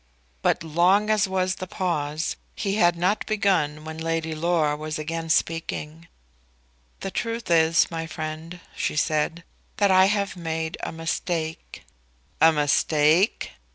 [0.41, 5.29] But long as was the pause, he had not begun when Lady Laura was again
[5.29, 6.07] speaking.
[7.01, 9.43] "The truth is, my friend," she said,
[9.77, 11.83] "that I have made a mistake."
[12.41, 13.51] "A mistake?"